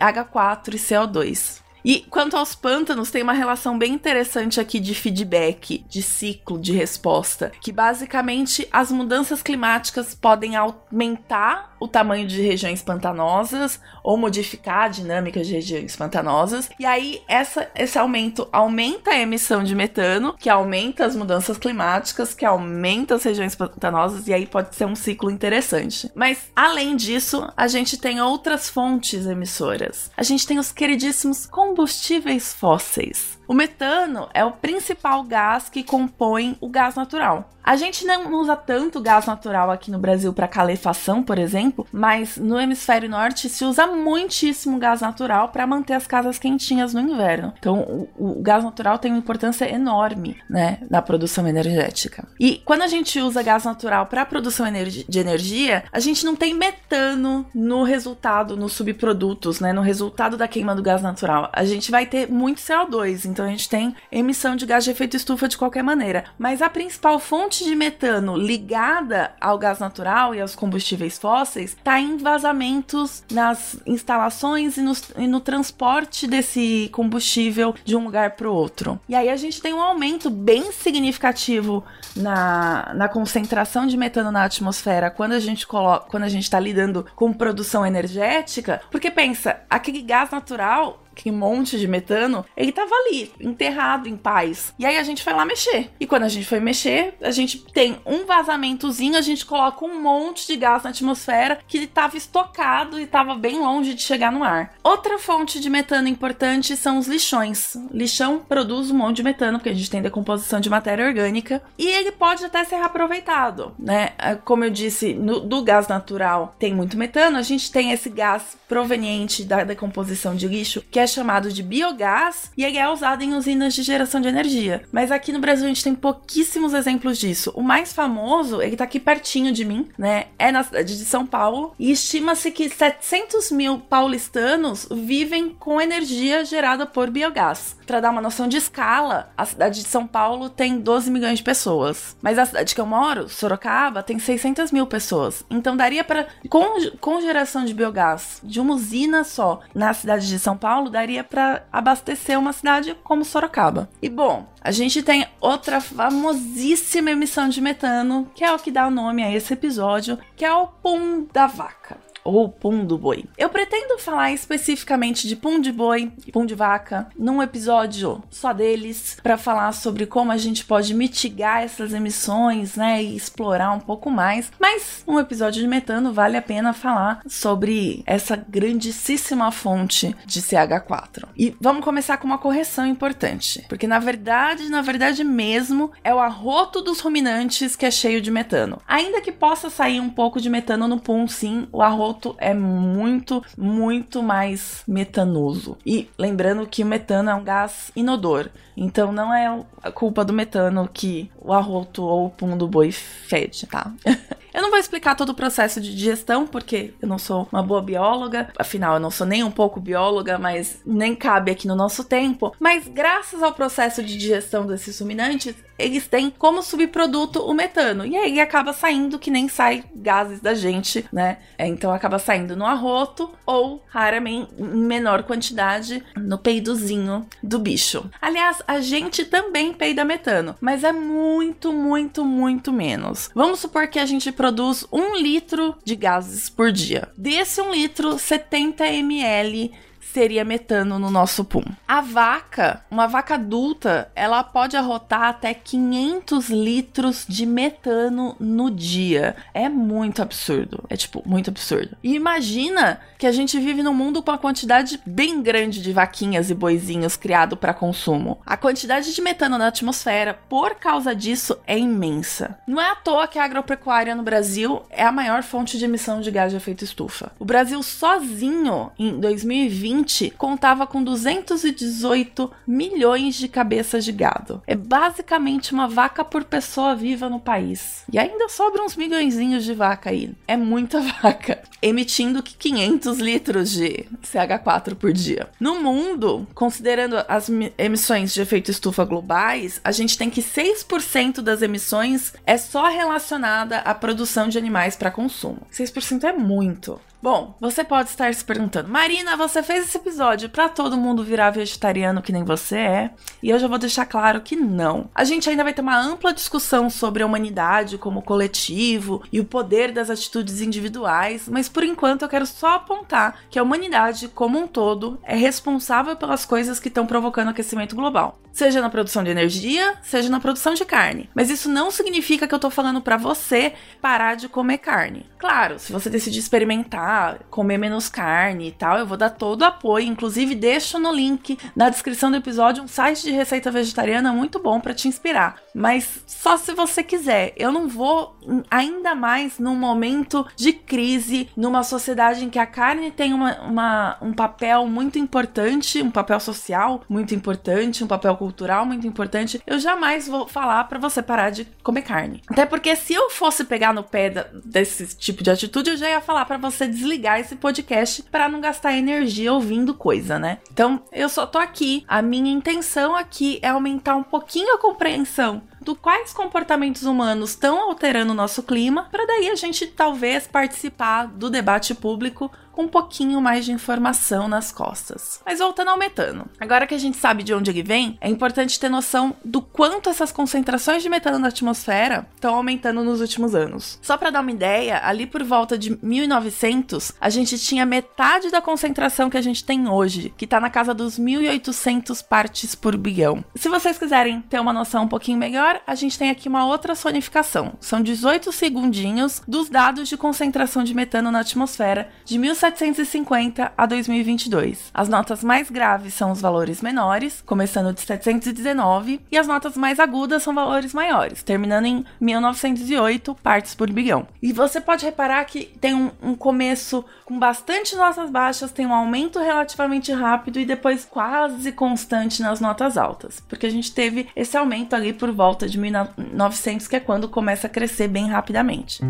H4 0.00 0.74
e 0.74 0.78
CO2. 0.78 1.64
E 1.84 2.00
quanto 2.08 2.34
aos 2.34 2.54
pântanos, 2.54 3.10
tem 3.10 3.22
uma 3.22 3.34
relação 3.34 3.76
bem 3.76 3.92
interessante 3.92 4.58
aqui 4.58 4.80
de 4.80 4.94
feedback, 4.94 5.84
de 5.86 6.02
ciclo 6.02 6.58
de 6.58 6.72
resposta, 6.72 7.52
que 7.60 7.70
basicamente 7.70 8.66
as 8.72 8.90
mudanças 8.90 9.42
climáticas 9.42 10.14
podem 10.14 10.56
aumentar 10.56 11.73
o 11.84 11.88
tamanho 11.88 12.26
de 12.26 12.40
regiões 12.40 12.82
pantanosas 12.82 13.78
ou 14.02 14.16
modificar 14.16 14.84
a 14.84 14.88
dinâmica 14.88 15.42
de 15.42 15.52
regiões 15.52 15.94
pantanosas. 15.94 16.70
E 16.80 16.86
aí 16.86 17.20
essa, 17.28 17.70
esse 17.74 17.98
aumento 17.98 18.48
aumenta 18.50 19.10
a 19.10 19.20
emissão 19.20 19.62
de 19.62 19.74
metano, 19.74 20.34
que 20.38 20.48
aumenta 20.48 21.04
as 21.04 21.14
mudanças 21.14 21.58
climáticas, 21.58 22.32
que 22.32 22.46
aumenta 22.46 23.16
as 23.16 23.22
regiões 23.22 23.54
pantanosas 23.54 24.26
e 24.26 24.32
aí 24.32 24.46
pode 24.46 24.74
ser 24.74 24.86
um 24.86 24.96
ciclo 24.96 25.30
interessante. 25.30 26.10
Mas 26.14 26.50
além 26.56 26.96
disso, 26.96 27.46
a 27.54 27.68
gente 27.68 27.98
tem 27.98 28.18
outras 28.18 28.70
fontes 28.70 29.26
emissoras. 29.26 30.10
A 30.16 30.22
gente 30.22 30.46
tem 30.46 30.58
os 30.58 30.72
queridíssimos 30.72 31.44
combustíveis 31.44 32.54
fósseis. 32.54 33.38
O 33.46 33.54
metano 33.54 34.28
é 34.32 34.44
o 34.44 34.52
principal 34.52 35.22
gás 35.24 35.68
que 35.68 35.82
compõe 35.82 36.56
o 36.60 36.68
gás 36.68 36.94
natural. 36.94 37.50
A 37.64 37.76
gente 37.76 38.04
não 38.04 38.34
usa 38.34 38.54
tanto 38.54 39.00
gás 39.00 39.24
natural 39.24 39.70
aqui 39.70 39.90
no 39.90 39.98
Brasil 39.98 40.34
para 40.34 40.46
calefação, 40.46 41.22
por 41.22 41.38
exemplo, 41.38 41.86
mas 41.90 42.36
no 42.36 42.60
hemisfério 42.60 43.08
norte 43.08 43.48
se 43.48 43.64
usa 43.64 43.86
muitíssimo 43.86 44.78
gás 44.78 45.00
natural 45.00 45.48
para 45.48 45.66
manter 45.66 45.94
as 45.94 46.06
casas 46.06 46.38
quentinhas 46.38 46.92
no 46.92 47.00
inverno. 47.00 47.54
Então, 47.58 47.80
o, 47.80 48.08
o, 48.18 48.42
gás 48.42 48.62
natural 48.62 48.98
tem 48.98 49.10
uma 49.10 49.18
importância 49.18 49.64
enorme, 49.64 50.36
né, 50.48 50.78
na 50.90 51.00
produção 51.00 51.48
energética. 51.48 52.28
E 52.38 52.60
quando 52.66 52.82
a 52.82 52.86
gente 52.86 53.18
usa 53.18 53.42
gás 53.42 53.64
natural 53.64 54.06
para 54.06 54.26
produção 54.26 54.66
de 55.08 55.18
energia, 55.18 55.84
a 55.90 56.00
gente 56.00 56.26
não 56.26 56.36
tem 56.36 56.52
metano 56.52 57.46
no 57.54 57.82
resultado, 57.82 58.58
nos 58.58 58.74
subprodutos, 58.74 59.60
né, 59.60 59.72
no 59.72 59.80
resultado 59.80 60.36
da 60.36 60.46
queima 60.46 60.74
do 60.74 60.82
gás 60.82 61.00
natural. 61.00 61.48
A 61.50 61.64
gente 61.64 61.90
vai 61.90 62.04
ter 62.04 62.30
muito 62.30 62.58
CO2, 62.58 63.24
então 63.34 63.44
a 63.44 63.48
gente 63.48 63.68
tem 63.68 63.96
emissão 64.12 64.54
de 64.54 64.64
gás 64.64 64.84
de 64.84 64.92
efeito 64.92 65.16
estufa 65.16 65.48
de 65.48 65.58
qualquer 65.58 65.82
maneira. 65.82 66.24
Mas 66.38 66.62
a 66.62 66.70
principal 66.70 67.18
fonte 67.18 67.64
de 67.64 67.74
metano 67.74 68.36
ligada 68.36 69.32
ao 69.40 69.58
gás 69.58 69.80
natural 69.80 70.36
e 70.36 70.40
aos 70.40 70.54
combustíveis 70.54 71.18
fósseis 71.18 71.70
está 71.70 71.98
em 71.98 72.16
vazamentos 72.16 73.24
nas 73.32 73.76
instalações 73.84 74.76
e 74.76 74.82
no, 74.82 74.92
e 75.16 75.26
no 75.26 75.40
transporte 75.40 76.28
desse 76.28 76.88
combustível 76.92 77.74
de 77.84 77.96
um 77.96 78.04
lugar 78.04 78.36
para 78.36 78.48
o 78.48 78.54
outro. 78.54 79.00
E 79.08 79.16
aí 79.16 79.28
a 79.28 79.36
gente 79.36 79.60
tem 79.60 79.74
um 79.74 79.82
aumento 79.82 80.30
bem 80.30 80.70
significativo 80.70 81.84
na, 82.14 82.92
na 82.94 83.08
concentração 83.08 83.84
de 83.84 83.96
metano 83.96 84.30
na 84.30 84.44
atmosfera 84.44 85.10
quando 85.10 85.32
a 85.32 85.40
gente 85.40 85.66
coloca, 85.66 86.06
quando 86.08 86.22
a 86.22 86.28
gente 86.28 86.44
está 86.44 86.60
lidando 86.60 87.04
com 87.16 87.32
produção 87.32 87.84
energética, 87.84 88.80
porque 88.92 89.10
pensa, 89.10 89.60
aquele 89.68 90.02
gás 90.02 90.30
natural 90.30 91.03
aquele 91.14 91.34
monte 91.34 91.78
de 91.78 91.88
metano, 91.88 92.44
ele 92.56 92.72
tava 92.72 92.94
ali, 92.94 93.32
enterrado 93.40 94.08
em 94.08 94.16
paz. 94.16 94.74
E 94.78 94.84
aí 94.84 94.98
a 94.98 95.02
gente 95.02 95.22
foi 95.22 95.32
lá 95.32 95.44
mexer. 95.44 95.90
E 95.98 96.06
quando 96.06 96.24
a 96.24 96.28
gente 96.28 96.46
foi 96.46 96.60
mexer, 96.60 97.14
a 97.22 97.30
gente 97.30 97.64
tem 97.72 97.98
um 98.04 98.24
vazamentozinho, 98.24 99.16
a 99.16 99.22
gente 99.22 99.46
coloca 99.46 99.84
um 99.84 100.00
monte 100.00 100.46
de 100.46 100.56
gás 100.56 100.82
na 100.82 100.90
atmosfera 100.90 101.58
que 101.66 101.78
estava 101.78 102.16
estocado 102.16 102.98
e 102.98 103.04
estava 103.04 103.34
bem 103.34 103.58
longe 103.58 103.94
de 103.94 104.02
chegar 104.02 104.32
no 104.32 104.44
ar. 104.44 104.74
Outra 104.82 105.18
fonte 105.18 105.60
de 105.60 105.70
metano 105.70 106.08
importante 106.08 106.76
são 106.76 106.98
os 106.98 107.06
lixões. 107.06 107.76
Lixão 107.92 108.40
produz 108.40 108.90
um 108.90 108.96
monte 108.96 109.16
de 109.16 109.22
metano, 109.22 109.58
porque 109.58 109.70
a 109.70 109.74
gente 109.74 109.90
tem 109.90 110.02
decomposição 110.02 110.60
de 110.60 110.68
matéria 110.68 111.06
orgânica, 111.06 111.62
e 111.78 111.86
ele 111.86 112.10
pode 112.12 112.44
até 112.44 112.64
ser 112.64 112.76
reaproveitado, 112.76 113.74
né? 113.78 114.10
É, 114.18 114.34
como 114.34 114.64
eu 114.64 114.70
disse, 114.70 115.14
no, 115.14 115.40
do 115.40 115.62
gás 115.62 115.88
natural 115.88 116.54
tem 116.58 116.74
muito 116.74 116.96
metano, 116.96 117.38
a 117.38 117.42
gente 117.42 117.70
tem 117.70 117.92
esse 117.92 118.10
gás 118.10 118.56
proveniente 118.68 119.44
da 119.44 119.64
decomposição 119.64 120.34
de 120.34 120.48
lixo, 120.48 120.82
que 120.90 120.98
é 120.98 121.03
é 121.04 121.06
chamado 121.06 121.52
de 121.52 121.62
biogás 121.62 122.50
e 122.56 122.64
ele 122.64 122.78
é 122.78 122.88
usado 122.88 123.22
em 123.22 123.34
usinas 123.34 123.74
de 123.74 123.82
geração 123.82 124.20
de 124.20 124.28
energia. 124.28 124.82
Mas 124.90 125.12
aqui 125.12 125.32
no 125.32 125.38
Brasil 125.38 125.64
a 125.64 125.68
gente 125.68 125.84
tem 125.84 125.94
pouquíssimos 125.94 126.74
exemplos 126.74 127.18
disso. 127.18 127.52
O 127.54 127.62
mais 127.62 127.92
famoso, 127.92 128.60
ele 128.60 128.76
tá 128.76 128.84
aqui 128.84 128.98
pertinho 128.98 129.52
de 129.52 129.64
mim, 129.64 129.88
né? 129.96 130.26
É 130.38 130.50
na 130.50 130.62
cidade 130.64 130.98
de 130.98 131.04
São 131.04 131.26
Paulo 131.26 131.74
e 131.78 131.92
estima-se 131.92 132.50
que 132.50 132.68
700 132.68 133.52
mil 133.52 133.78
paulistanos 133.78 134.88
vivem 134.90 135.50
com 135.50 135.80
energia 135.80 136.44
gerada 136.44 136.86
por 136.86 137.10
biogás. 137.10 137.76
Para 137.86 138.00
dar 138.00 138.10
uma 138.10 138.20
noção 138.20 138.48
de 138.48 138.56
escala, 138.56 139.32
a 139.36 139.44
cidade 139.44 139.82
de 139.82 139.88
São 139.88 140.06
Paulo 140.06 140.48
tem 140.48 140.78
12 140.78 141.10
milhões 141.10 141.38
de 141.38 141.44
pessoas, 141.44 142.16
mas 142.22 142.38
a 142.38 142.46
cidade 142.46 142.74
que 142.74 142.80
eu 142.80 142.86
moro, 142.86 143.28
Sorocaba, 143.28 144.02
tem 144.02 144.18
600 144.18 144.72
mil 144.72 144.86
pessoas. 144.86 145.44
Então 145.50 145.76
daria 145.76 146.02
para 146.02 146.26
com, 146.48 146.64
com 146.98 147.20
geração 147.20 147.64
de 147.64 147.74
biogás 147.74 148.40
de 148.42 148.60
uma 148.60 148.74
usina 148.74 149.22
só 149.22 149.60
na 149.74 149.92
cidade 149.92 150.26
de 150.26 150.38
São 150.38 150.56
Paulo 150.56 150.90
daria 150.94 151.24
para 151.24 151.64
abastecer 151.72 152.38
uma 152.38 152.52
cidade 152.52 152.96
como 153.02 153.24
Sorocaba. 153.24 153.90
E 154.00 154.08
bom, 154.08 154.46
a 154.60 154.70
gente 154.70 155.02
tem 155.02 155.26
outra 155.40 155.80
famosíssima 155.80 157.10
emissão 157.10 157.48
de 157.48 157.60
metano, 157.60 158.30
que 158.32 158.44
é 158.44 158.52
o 158.52 158.58
que 158.60 158.70
dá 158.70 158.86
o 158.86 158.92
nome 158.92 159.24
a 159.24 159.34
esse 159.34 159.52
episódio, 159.52 160.16
que 160.36 160.44
é 160.44 160.54
o 160.54 160.68
pum 160.68 161.26
da 161.32 161.48
vaca 161.48 161.98
ou 162.24 162.48
pum 162.48 162.84
do 162.84 162.96
boi. 162.96 163.24
Eu 163.36 163.48
pretendo 163.48 163.98
falar 163.98 164.32
especificamente 164.32 165.28
de 165.28 165.36
pum 165.36 165.60
de 165.60 165.70
boi 165.70 166.10
e 166.26 166.32
pum 166.32 166.46
de 166.46 166.54
vaca 166.54 167.06
num 167.16 167.42
episódio 167.42 168.22
só 168.30 168.52
deles 168.52 169.18
para 169.22 169.36
falar 169.36 169.72
sobre 169.72 170.06
como 170.06 170.32
a 170.32 170.38
gente 170.38 170.64
pode 170.64 170.94
mitigar 170.94 171.62
essas 171.62 171.92
emissões, 171.92 172.76
né, 172.76 173.02
e 173.02 173.16
explorar 173.16 173.72
um 173.72 173.80
pouco 173.80 174.10
mais. 174.10 174.50
Mas 174.58 175.04
um 175.06 175.20
episódio 175.20 175.60
de 175.60 175.68
metano 175.68 176.12
vale 176.12 176.36
a 176.36 176.42
pena 176.42 176.72
falar 176.72 177.20
sobre 177.26 178.02
essa 178.06 178.36
grandíssima 178.36 179.50
fonte 179.50 180.16
de 180.24 180.40
CH4. 180.40 181.28
E 181.36 181.54
vamos 181.60 181.84
começar 181.84 182.16
com 182.16 182.26
uma 182.26 182.38
correção 182.38 182.86
importante, 182.86 183.64
porque 183.68 183.86
na 183.86 183.98
verdade, 183.98 184.68
na 184.70 184.80
verdade 184.80 185.22
mesmo, 185.22 185.92
é 186.02 186.14
o 186.14 186.18
arroto 186.18 186.80
dos 186.80 187.00
ruminantes 187.00 187.76
que 187.76 187.84
é 187.84 187.90
cheio 187.90 188.20
de 188.20 188.30
metano. 188.30 188.80
Ainda 188.86 189.20
que 189.20 189.32
possa 189.32 189.68
sair 189.68 190.00
um 190.00 190.10
pouco 190.10 190.40
de 190.40 190.48
metano 190.48 190.88
no 190.88 191.00
pum, 191.00 191.26
sim, 191.28 191.68
o 191.72 191.82
arroto 191.82 192.13
azoto 192.14 192.34
é 192.38 192.54
muito, 192.54 193.44
muito 193.56 194.22
mais 194.22 194.82
metanoso. 194.86 195.76
E 195.84 196.08
lembrando 196.18 196.66
que 196.66 196.82
o 196.82 196.86
metano 196.86 197.30
é 197.30 197.34
um 197.34 197.44
gás 197.44 197.90
inodor, 197.94 198.48
então 198.76 199.12
não 199.12 199.32
é 199.34 199.64
a 199.82 199.90
culpa 199.90 200.24
do 200.24 200.32
metano 200.32 200.88
que 200.92 201.30
o 201.40 201.52
arroto 201.52 202.02
ou 202.02 202.26
o 202.26 202.30
pum 202.30 202.56
do 202.56 202.68
boi 202.68 202.92
fede, 202.92 203.66
tá? 203.66 203.92
Eu 204.54 204.62
não 204.62 204.70
vou 204.70 204.78
explicar 204.78 205.16
todo 205.16 205.30
o 205.30 205.34
processo 205.34 205.80
de 205.80 205.92
digestão, 205.92 206.46
porque 206.46 206.94
eu 207.02 207.08
não 207.08 207.18
sou 207.18 207.48
uma 207.50 207.60
boa 207.60 207.82
bióloga, 207.82 208.50
afinal, 208.56 208.94
eu 208.94 209.00
não 209.00 209.10
sou 209.10 209.26
nem 209.26 209.42
um 209.42 209.50
pouco 209.50 209.80
bióloga, 209.80 210.38
mas 210.38 210.80
nem 210.86 211.12
cabe 211.16 211.50
aqui 211.50 211.66
no 211.66 211.74
nosso 211.74 212.04
tempo. 212.04 212.54
Mas 212.60 212.86
graças 212.86 213.42
ao 213.42 213.52
processo 213.52 214.00
de 214.00 214.16
digestão 214.16 214.64
desses 214.64 214.96
ruminantes, 215.00 215.56
eles 215.78 216.06
têm 216.06 216.30
como 216.30 216.62
subproduto 216.62 217.40
o 217.40 217.52
metano. 217.52 218.06
E 218.06 218.16
aí 218.16 218.40
acaba 218.40 218.72
saindo 218.72 219.18
que 219.18 219.30
nem 219.30 219.48
sai 219.48 219.84
gases 219.94 220.40
da 220.40 220.54
gente, 220.54 221.04
né? 221.12 221.38
É, 221.58 221.66
então 221.66 221.92
acaba 221.92 222.18
saindo 222.18 222.56
no 222.56 222.64
arroto 222.64 223.30
ou, 223.46 223.82
raramente, 223.88 224.50
em 224.58 224.64
menor 224.64 225.22
quantidade, 225.24 226.02
no 226.16 226.38
peidozinho 226.38 227.26
do 227.42 227.58
bicho. 227.58 228.10
Aliás, 228.20 228.62
a 228.66 228.80
gente 228.80 229.24
também 229.24 229.72
peida 229.72 230.04
metano, 230.04 230.54
mas 230.60 230.84
é 230.84 230.92
muito, 230.92 231.72
muito, 231.72 232.24
muito 232.24 232.72
menos. 232.72 233.30
Vamos 233.34 233.60
supor 233.60 233.88
que 233.88 233.98
a 233.98 234.06
gente 234.06 234.30
produz 234.32 234.86
um 234.92 235.16
litro 235.16 235.76
de 235.84 235.96
gases 235.96 236.48
por 236.48 236.70
dia. 236.70 237.08
Desse 237.16 237.60
um 237.60 237.72
litro, 237.72 238.18
70 238.18 238.86
ml 238.86 239.72
seria 240.14 240.44
metano 240.44 240.96
no 240.96 241.10
nosso 241.10 241.44
pum. 241.44 241.64
A 241.88 242.00
vaca, 242.00 242.84
uma 242.88 243.08
vaca 243.08 243.34
adulta, 243.34 244.12
ela 244.14 244.44
pode 244.44 244.76
arrotar 244.76 245.24
até 245.24 245.52
500 245.52 246.50
litros 246.50 247.26
de 247.28 247.44
metano 247.44 248.36
no 248.38 248.70
dia. 248.70 249.34
É 249.52 249.68
muito 249.68 250.22
absurdo. 250.22 250.84
É 250.88 250.96
tipo, 250.96 251.20
muito 251.26 251.50
absurdo. 251.50 251.96
E 252.00 252.14
imagina 252.14 253.00
que 253.18 253.26
a 253.26 253.32
gente 253.32 253.58
vive 253.58 253.82
num 253.82 253.92
mundo 253.92 254.22
com 254.22 254.30
uma 254.30 254.38
quantidade 254.38 255.00
bem 255.04 255.42
grande 255.42 255.82
de 255.82 255.92
vaquinhas 255.92 256.48
e 256.48 256.54
boizinhos 256.54 257.16
criado 257.16 257.56
para 257.56 257.74
consumo. 257.74 258.38
A 258.46 258.56
quantidade 258.56 259.12
de 259.12 259.20
metano 259.20 259.58
na 259.58 259.66
atmosfera, 259.66 260.38
por 260.48 260.76
causa 260.76 261.12
disso, 261.12 261.58
é 261.66 261.76
imensa. 261.76 262.56
Não 262.68 262.80
é 262.80 262.88
à 262.90 262.94
toa 262.94 263.26
que 263.26 263.38
a 263.38 263.44
agropecuária 263.44 264.14
no 264.14 264.22
Brasil 264.22 264.82
é 264.90 265.02
a 265.02 265.10
maior 265.10 265.42
fonte 265.42 265.76
de 265.76 265.84
emissão 265.86 266.20
de 266.20 266.30
gás 266.30 266.52
de 266.52 266.56
efeito 266.56 266.84
estufa. 266.84 267.32
O 267.36 267.44
Brasil 267.44 267.82
sozinho, 267.82 268.92
em 268.96 269.18
2020, 269.18 270.03
contava 270.36 270.86
com 270.86 271.02
218 271.02 272.50
milhões 272.66 273.34
de 273.34 273.48
cabeças 273.48 274.04
de 274.04 274.12
gado. 274.12 274.62
É 274.66 274.74
basicamente 274.74 275.72
uma 275.72 275.88
vaca 275.88 276.24
por 276.24 276.44
pessoa 276.44 276.94
viva 276.94 277.28
no 277.28 277.40
país. 277.40 278.04
E 278.12 278.18
ainda 278.18 278.48
sobra 278.48 278.82
uns 278.82 278.96
milhões 278.96 279.34
de 279.34 279.74
vaca 279.74 280.10
aí. 280.10 280.32
É 280.46 280.56
muita 280.56 281.00
vaca, 281.22 281.62
emitindo 281.80 282.42
500 282.42 283.18
litros 283.18 283.70
de 283.70 284.06
CH4 284.22 284.94
por 284.94 285.12
dia. 285.12 285.48
No 285.58 285.80
mundo, 285.80 286.46
considerando 286.54 287.16
as 287.28 287.50
emissões 287.78 288.32
de 288.32 288.40
efeito 288.40 288.70
estufa 288.70 289.04
globais, 289.04 289.80
a 289.84 289.92
gente 289.92 290.16
tem 290.18 290.30
que 290.30 290.42
6% 290.42 291.40
das 291.40 291.62
emissões 291.62 292.34
é 292.46 292.56
só 292.56 292.88
relacionada 292.88 293.78
à 293.78 293.94
produção 293.94 294.48
de 294.48 294.58
animais 294.58 294.96
para 294.96 295.10
consumo. 295.10 295.66
6% 295.72 296.24
é 296.24 296.32
muito. 296.32 297.00
Bom, 297.24 297.54
você 297.58 297.82
pode 297.82 298.10
estar 298.10 298.34
se 298.34 298.44
perguntando, 298.44 298.90
Marina, 298.90 299.34
você 299.34 299.62
fez 299.62 299.86
esse 299.86 299.96
episódio 299.96 300.50
para 300.50 300.68
todo 300.68 300.94
mundo 300.94 301.24
virar 301.24 301.48
vegetariano 301.48 302.20
que 302.20 302.30
nem 302.30 302.44
você 302.44 302.76
é? 302.76 303.10
E 303.42 303.48
eu 303.48 303.58
já 303.58 303.66
vou 303.66 303.78
deixar 303.78 304.04
claro 304.04 304.42
que 304.42 304.54
não. 304.54 305.08
A 305.14 305.24
gente 305.24 305.48
ainda 305.48 305.64
vai 305.64 305.72
ter 305.72 305.80
uma 305.80 305.98
ampla 305.98 306.34
discussão 306.34 306.90
sobre 306.90 307.22
a 307.22 307.26
humanidade 307.26 307.96
como 307.96 308.20
coletivo 308.20 309.22
e 309.32 309.40
o 309.40 309.44
poder 309.46 309.90
das 309.90 310.10
atitudes 310.10 310.60
individuais, 310.60 311.48
mas 311.48 311.66
por 311.66 311.82
enquanto 311.82 312.20
eu 312.20 312.28
quero 312.28 312.44
só 312.44 312.74
apontar 312.74 313.38
que 313.48 313.58
a 313.58 313.62
humanidade 313.62 314.28
como 314.28 314.58
um 314.58 314.66
todo 314.66 315.18
é 315.22 315.34
responsável 315.34 316.16
pelas 316.16 316.44
coisas 316.44 316.78
que 316.78 316.88
estão 316.88 317.06
provocando 317.06 317.48
aquecimento 317.48 317.96
global 317.96 318.38
seja 318.54 318.80
na 318.80 318.88
produção 318.88 319.24
de 319.24 319.30
energia, 319.30 319.94
seja 320.00 320.30
na 320.30 320.38
produção 320.40 320.72
de 320.72 320.84
carne. 320.84 321.28
Mas 321.34 321.50
isso 321.50 321.68
não 321.68 321.90
significa 321.90 322.46
que 322.46 322.54
eu 322.54 322.58
tô 322.58 322.70
falando 322.70 323.02
para 323.02 323.16
você 323.16 323.74
parar 324.00 324.36
de 324.36 324.48
comer 324.48 324.78
carne. 324.78 325.26
Claro, 325.38 325.78
se 325.78 325.92
você 325.92 326.08
decidir 326.08 326.38
experimentar, 326.38 327.40
comer 327.50 327.76
menos 327.76 328.08
carne 328.08 328.68
e 328.68 328.72
tal, 328.72 328.96
eu 328.96 329.06
vou 329.06 329.16
dar 329.16 329.30
todo 329.30 329.62
o 329.62 329.66
apoio, 329.66 330.06
inclusive 330.06 330.54
deixo 330.54 330.98
no 330.98 331.12
link 331.12 331.58
na 331.74 331.90
descrição 331.90 332.30
do 332.30 332.36
episódio 332.36 332.84
um 332.84 332.88
site 332.88 333.24
de 333.24 333.32
receita 333.32 333.70
vegetariana 333.70 334.32
muito 334.32 334.60
bom 334.60 334.80
para 334.80 334.94
te 334.94 335.08
inspirar. 335.08 335.63
Mas 335.74 336.22
só 336.26 336.56
se 336.56 336.72
você 336.72 337.02
quiser. 337.02 337.52
Eu 337.56 337.72
não 337.72 337.88
vou 337.88 338.36
ainda 338.70 339.14
mais 339.14 339.58
num 339.58 339.74
momento 339.74 340.46
de 340.54 340.72
crise, 340.72 341.48
numa 341.56 341.82
sociedade 341.82 342.44
em 342.44 342.50
que 342.50 342.58
a 342.58 342.66
carne 342.66 343.10
tem 343.10 343.34
uma, 343.34 343.60
uma 343.62 344.16
um 344.22 344.32
papel 344.32 344.86
muito 344.86 345.18
importante, 345.18 346.00
um 346.00 346.10
papel 346.10 346.38
social 346.38 347.02
muito 347.08 347.34
importante, 347.34 348.04
um 348.04 348.06
papel 348.06 348.36
cultural 348.36 348.86
muito 348.86 349.06
importante, 349.06 349.60
eu 349.66 349.78
jamais 349.78 350.28
vou 350.28 350.46
falar 350.46 350.84
para 350.84 350.98
você 350.98 351.22
parar 351.22 351.50
de 351.50 351.64
comer 351.82 352.02
carne. 352.02 352.42
Até 352.46 352.64
porque 352.64 352.94
se 352.94 353.14
eu 353.14 353.30
fosse 353.30 353.64
pegar 353.64 353.92
no 353.92 354.02
pé 354.02 354.30
da, 354.30 354.46
desse 354.64 355.16
tipo 355.16 355.42
de 355.42 355.50
atitude, 355.50 355.90
eu 355.90 355.96
já 355.96 356.08
ia 356.08 356.20
falar 356.20 356.44
para 356.44 356.58
você 356.58 356.86
desligar 356.86 357.40
esse 357.40 357.56
podcast 357.56 358.22
para 358.24 358.48
não 358.48 358.60
gastar 358.60 358.96
energia 358.96 359.52
ouvindo 359.52 359.94
coisa, 359.94 360.38
né? 360.38 360.58
Então, 360.70 361.02
eu 361.10 361.28
só 361.28 361.46
tô 361.46 361.58
aqui, 361.58 362.04
a 362.06 362.22
minha 362.22 362.52
intenção 362.52 363.16
aqui 363.16 363.58
é 363.62 363.68
aumentar 363.68 364.14
um 364.16 364.22
pouquinho 364.22 364.74
a 364.74 364.78
compreensão 364.78 365.62
do 365.84 365.94
quais 365.94 366.32
comportamentos 366.32 367.02
humanos 367.02 367.50
estão 367.50 367.90
alterando 367.90 368.32
o 368.32 368.36
nosso 368.36 368.62
clima, 368.62 369.08
para 369.10 369.26
daí 369.26 369.50
a 369.50 369.54
gente 369.54 369.86
talvez 369.86 370.46
participar 370.46 371.26
do 371.26 371.50
debate 371.50 371.94
público 371.94 372.50
com 372.74 372.82
um 372.82 372.88
pouquinho 372.88 373.40
mais 373.40 373.64
de 373.64 373.72
informação 373.72 374.48
nas 374.48 374.72
costas. 374.72 375.40
Mas 375.46 375.60
voltando 375.60 375.88
ao 375.88 375.98
metano. 375.98 376.46
Agora 376.58 376.86
que 376.86 376.94
a 376.94 376.98
gente 376.98 377.16
sabe 377.16 377.42
de 377.42 377.54
onde 377.54 377.70
ele 377.70 377.82
vem, 377.82 378.18
é 378.20 378.28
importante 378.28 378.78
ter 378.80 378.88
noção 378.88 379.34
do 379.44 379.62
quanto 379.62 380.10
essas 380.10 380.32
concentrações 380.32 381.02
de 381.02 381.08
metano 381.08 381.38
na 381.38 381.48
atmosfera 381.48 382.26
estão 382.34 382.54
aumentando 382.54 383.04
nos 383.04 383.20
últimos 383.20 383.54
anos. 383.54 383.98
Só 384.02 384.16
para 384.16 384.30
dar 384.30 384.40
uma 384.40 384.50
ideia, 384.50 385.00
ali 385.04 385.26
por 385.26 385.42
volta 385.44 385.78
de 385.78 385.98
1900, 386.02 387.12
a 387.20 387.30
gente 387.30 387.58
tinha 387.58 387.86
metade 387.86 388.50
da 388.50 388.60
concentração 388.60 389.30
que 389.30 389.36
a 389.36 389.42
gente 389.42 389.64
tem 389.64 389.88
hoje, 389.88 390.34
que 390.36 390.46
tá 390.46 390.58
na 390.58 390.70
casa 390.70 390.92
dos 390.92 391.18
1800 391.18 392.22
partes 392.22 392.74
por 392.74 392.96
bilhão. 392.96 393.44
Se 393.54 393.68
vocês 393.68 393.96
quiserem 393.98 394.40
ter 394.40 394.60
uma 394.60 394.72
noção 394.72 395.04
um 395.04 395.08
pouquinho 395.08 395.38
melhor, 395.38 395.80
a 395.86 395.94
gente 395.94 396.18
tem 396.18 396.30
aqui 396.30 396.48
uma 396.48 396.66
outra 396.66 396.94
sonificação. 396.94 397.74
São 397.78 398.02
18 398.02 398.50
segundinhos 398.50 399.42
dos 399.46 399.68
dados 399.68 400.08
de 400.08 400.16
concentração 400.16 400.82
de 400.82 400.94
metano 400.94 401.30
na 401.30 401.40
atmosfera 401.40 402.10
de 402.24 402.36
1700 402.38 402.63
1750 402.64 403.72
a 403.76 403.86
2022. 403.86 404.90
As 404.94 405.08
notas 405.08 405.44
mais 405.44 405.70
graves 405.70 406.14
são 406.14 406.30
os 406.30 406.40
valores 406.40 406.80
menores, 406.80 407.42
começando 407.44 407.92
de 407.92 408.00
719, 408.00 409.20
e 409.30 409.36
as 409.36 409.46
notas 409.46 409.76
mais 409.76 410.00
agudas 410.00 410.42
são 410.42 410.54
valores 410.54 410.94
maiores, 410.94 411.42
terminando 411.42 411.84
em 411.86 412.04
1908 412.20 413.34
partes 413.42 413.74
por 413.74 413.90
bilhão. 413.90 414.26
E 414.42 414.52
você 414.52 414.80
pode 414.80 415.04
reparar 415.04 415.44
que 415.44 415.66
tem 415.80 415.94
um, 415.94 416.10
um 416.22 416.34
começo 416.34 417.04
com 417.24 417.38
bastante 417.38 417.96
notas 417.96 418.30
baixas, 418.30 418.72
tem 418.72 418.86
um 418.86 418.94
aumento 418.94 419.38
relativamente 419.38 420.12
rápido 420.12 420.58
e 420.58 420.64
depois 420.64 421.04
quase 421.04 421.72
constante 421.72 422.40
nas 422.40 422.60
notas 422.60 422.96
altas, 422.96 423.40
porque 423.48 423.66
a 423.66 423.70
gente 423.70 423.92
teve 423.92 424.28
esse 424.34 424.56
aumento 424.56 424.94
ali 424.94 425.12
por 425.12 425.30
volta 425.30 425.68
de 425.68 425.78
1900, 425.78 426.88
que 426.88 426.96
é 426.96 427.00
quando 427.00 427.28
começa 427.28 427.66
a 427.66 427.70
crescer 427.70 428.08
bem 428.08 428.28
rapidamente. 428.28 429.02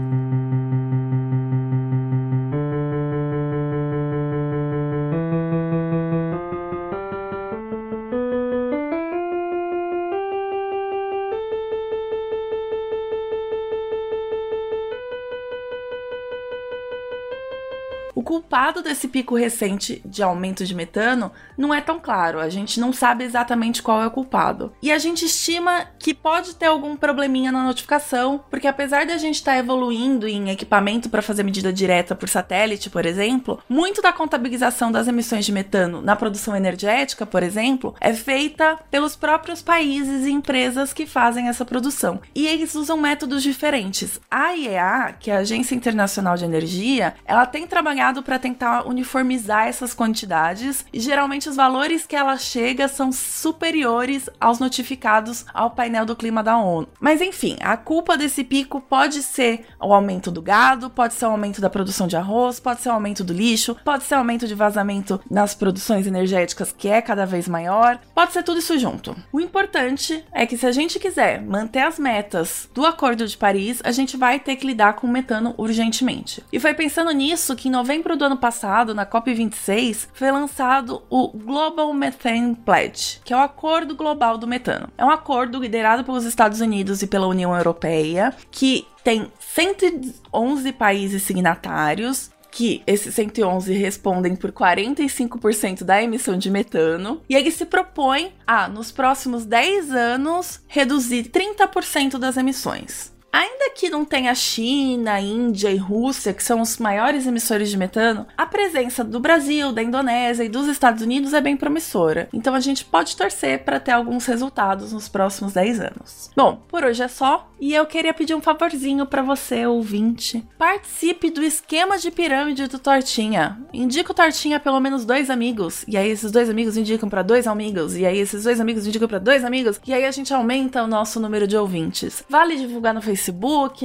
Culpado 18.54 18.82
desse 18.82 19.08
pico 19.08 19.34
recente 19.34 20.00
de 20.04 20.23
aumento 20.23 20.64
de 20.64 20.76
metano 20.76 21.32
não 21.58 21.75
é 21.75 21.80
tão 21.80 21.99
claro. 21.99 22.38
A 22.38 22.49
gente 22.49 22.78
não 22.78 22.92
sabe 22.92 23.25
exatamente 23.25 23.82
qual 23.82 24.00
é 24.00 24.06
o 24.06 24.11
culpado. 24.12 24.73
E 24.80 24.92
a 24.92 24.99
gente 24.99 25.25
estima 25.25 25.87
que 25.99 26.14
pode 26.14 26.54
ter 26.54 26.66
algum 26.66 26.96
probleminha 26.96 27.50
na 27.50 27.64
notificação, 27.64 28.44
porque 28.49 28.68
apesar 28.68 29.06
de 29.06 29.12
a 29.12 29.18
gente 29.18 29.34
estar 29.34 29.54
tá 29.54 29.58
evoluindo 29.58 30.28
em 30.28 30.50
equipamento 30.50 31.11
para 31.11 31.20
fazer 31.20 31.42
medida 31.42 31.73
direta 31.73 32.14
por 32.14 32.28
satélite, 32.28 32.88
por 32.88 33.04
exemplo, 33.04 33.61
muito 33.68 34.00
da 34.00 34.12
contabilização 34.12 34.92
das 34.92 35.08
emissões 35.08 35.44
de 35.44 35.50
metano 35.50 36.00
na 36.00 36.14
produção 36.14 36.54
energética, 36.54 37.26
por 37.26 37.42
exemplo, 37.42 37.92
é 38.00 38.14
feita 38.14 38.78
pelos 38.88 39.16
próprios 39.16 39.62
países 39.62 40.26
e 40.26 40.30
empresas 40.30 40.92
que 40.92 41.06
fazem 41.06 41.49
essa 41.49 41.64
produção. 41.64 42.20
E 42.32 42.46
eles 42.46 42.76
usam 42.76 42.96
métodos 42.96 43.42
diferentes. 43.42 44.20
A 44.30 44.52
IEA, 44.52 45.16
que 45.18 45.32
é 45.32 45.38
a 45.38 45.40
Agência 45.40 45.75
Internacional 45.75 46.37
de 46.37 46.44
Energia, 46.44 47.14
ela 47.25 47.46
tem 47.46 47.66
trabalhado 47.66 48.23
para 48.23 48.43
tentar 48.44 48.86
uniformizar 48.86 49.68
essas 49.68 49.94
quantidades 49.94 50.84
e 50.92 51.00
geralmente 51.00 51.48
os 51.48 51.56
valores 51.56 52.06
que 52.06 52.14
ela 52.14 52.36
chega 52.36 52.88
são 52.88 53.10
superiores 53.10 54.28
aos 54.38 54.58
notificados 54.58 55.46
ao 55.54 55.70
painel 55.70 56.04
do 56.04 56.14
clima 56.14 56.42
da 56.42 56.58
ONU. 56.58 56.86
Mas 57.00 57.22
enfim, 57.22 57.56
a 57.60 57.74
culpa 57.74 58.18
desse 58.18 58.44
pico 58.44 58.82
pode 58.82 59.22
ser 59.22 59.64
o 59.80 59.94
aumento 59.94 60.30
do 60.30 60.42
gado, 60.42 60.90
pode 60.90 61.14
ser 61.14 61.24
o 61.24 61.30
aumento 61.30 61.58
da 61.58 61.70
produção 61.70 62.06
de 62.06 62.18
arroz, 62.18 62.60
pode 62.60 62.82
ser 62.82 62.90
o 62.90 62.92
aumento 62.92 63.24
do 63.24 63.32
lixo, 63.32 63.74
pode 63.82 64.04
ser 64.04 64.14
o 64.16 64.18
aumento 64.18 64.46
de 64.46 64.54
vazamento 64.54 65.18
nas 65.30 65.54
produções 65.54 66.06
energéticas 66.06 66.70
que 66.70 66.88
é 66.88 67.00
cada 67.00 67.24
vez 67.24 67.48
maior, 67.48 67.98
pode 68.14 68.34
ser 68.34 68.42
tudo 68.42 68.58
isso 68.58 68.78
junto. 68.78 69.16
O 69.32 69.40
importante 69.40 70.22
é 70.30 70.44
que 70.44 70.58
se 70.58 70.66
a 70.66 70.72
gente 70.72 70.98
quiser 70.98 71.40
manter 71.40 71.80
as 71.80 71.98
metas 71.98 72.68
do 72.74 72.84
Acordo 72.84 73.26
de 73.26 73.38
Paris, 73.38 73.80
a 73.82 73.90
gente 73.90 74.18
vai 74.18 74.38
ter 74.38 74.56
que 74.56 74.66
lidar 74.66 74.96
com 74.96 75.06
o 75.06 75.10
metano 75.10 75.54
urgentemente. 75.56 76.44
E 76.52 76.60
foi 76.60 76.74
pensando 76.74 77.10
nisso 77.10 77.56
que 77.56 77.68
em 77.68 77.72
novembro 77.72 78.18
do 78.18 78.24
ano 78.26 78.33
passado, 78.36 78.94
na 78.94 79.06
COP26, 79.06 80.08
foi 80.12 80.30
lançado 80.30 81.02
o 81.08 81.28
Global 81.28 81.92
Methane 81.92 82.54
Pledge, 82.54 83.20
que 83.24 83.32
é 83.32 83.36
o 83.36 83.40
Acordo 83.40 83.94
Global 83.94 84.38
do 84.38 84.46
Metano. 84.46 84.88
É 84.96 85.04
um 85.04 85.10
acordo 85.10 85.58
liderado 85.58 86.04
pelos 86.04 86.24
Estados 86.24 86.60
Unidos 86.60 87.02
e 87.02 87.06
pela 87.06 87.26
União 87.26 87.54
Europeia, 87.54 88.34
que 88.50 88.86
tem 89.02 89.30
111 89.38 90.72
países 90.72 91.22
signatários 91.22 92.30
que 92.54 92.84
esses 92.86 93.12
111 93.16 93.74
respondem 93.74 94.36
por 94.36 94.52
45% 94.52 95.82
da 95.82 96.00
emissão 96.00 96.38
de 96.38 96.48
metano, 96.48 97.20
e 97.28 97.34
ele 97.34 97.50
se 97.50 97.66
propõe 97.66 98.32
a, 98.46 98.68
nos 98.68 98.92
próximos 98.92 99.44
10 99.44 99.90
anos, 99.90 100.60
reduzir 100.68 101.24
30% 101.30 102.16
das 102.16 102.36
emissões. 102.36 103.12
Ainda 103.34 103.70
que 103.74 103.90
não 103.90 104.04
tenha 104.04 104.32
China, 104.32 105.20
Índia 105.20 105.68
e 105.68 105.76
Rússia, 105.76 106.32
que 106.32 106.42
são 106.42 106.60
os 106.60 106.78
maiores 106.78 107.26
emissores 107.26 107.68
de 107.68 107.76
metano, 107.76 108.28
a 108.38 108.46
presença 108.46 109.02
do 109.02 109.18
Brasil, 109.18 109.72
da 109.72 109.82
Indonésia 109.82 110.44
e 110.44 110.48
dos 110.48 110.68
Estados 110.68 111.02
Unidos 111.02 111.34
é 111.34 111.40
bem 111.40 111.56
promissora. 111.56 112.28
Então 112.32 112.54
a 112.54 112.60
gente 112.60 112.84
pode 112.84 113.16
torcer 113.16 113.64
para 113.64 113.80
ter 113.80 113.90
alguns 113.90 114.24
resultados 114.26 114.92
nos 114.92 115.08
próximos 115.08 115.52
10 115.52 115.80
anos. 115.80 116.30
Bom, 116.36 116.62
por 116.68 116.84
hoje 116.84 117.02
é 117.02 117.08
só 117.08 117.50
e 117.60 117.72
eu 117.72 117.86
queria 117.86 118.12
pedir 118.12 118.34
um 118.34 118.42
favorzinho 118.42 119.06
para 119.06 119.22
você, 119.22 119.64
ouvinte. 119.64 120.46
Participe 120.58 121.30
do 121.30 121.42
esquema 121.42 121.96
de 121.96 122.10
pirâmide 122.10 122.66
do 122.66 122.78
Tortinha. 122.78 123.58
Indica 123.72 124.12
o 124.12 124.14
Tortinha 124.14 124.60
pelo 124.60 124.78
menos 124.80 125.06
dois 125.06 125.30
amigos, 125.30 125.82
e 125.88 125.96
aí 125.96 126.10
esses 126.10 126.30
dois 126.30 126.50
amigos 126.50 126.76
indicam 126.76 127.08
para 127.08 127.22
dois 127.22 127.46
amigos, 127.46 127.96
e 127.96 128.04
aí 128.04 128.18
esses 128.18 128.44
dois 128.44 128.60
amigos 128.60 128.86
indicam 128.86 129.08
para 129.08 129.18
dois 129.18 129.44
amigos, 129.44 129.80
e 129.86 129.94
aí 129.94 130.04
a 130.04 130.10
gente 130.10 130.34
aumenta 130.34 130.82
o 130.82 130.86
nosso 130.86 131.18
número 131.18 131.46
de 131.46 131.56
ouvintes. 131.56 132.22
Vale 132.28 132.56
divulgar 132.56 132.92
no 132.92 133.00
Facebook, 133.00 133.24